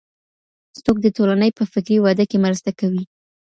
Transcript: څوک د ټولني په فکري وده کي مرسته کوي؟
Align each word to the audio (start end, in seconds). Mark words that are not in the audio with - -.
څوک 0.83 0.97
د 1.01 1.07
ټولني 1.17 1.49
په 1.57 1.63
فکري 1.73 1.97
وده 2.01 2.25
کي 2.29 2.37
مرسته 2.45 2.71
کوي؟ 2.79 3.03